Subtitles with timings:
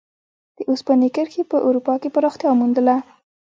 [0.57, 2.95] د اوسپنې کرښې په اروپا کې پراختیا وموندله.